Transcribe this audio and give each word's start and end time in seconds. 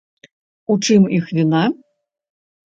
У 0.75 0.77
чым 0.87 1.05
іх 1.19 1.25
віна? 1.37 1.63